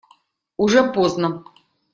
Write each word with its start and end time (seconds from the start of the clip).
Уже 0.57 0.91
поздно. 0.91 1.43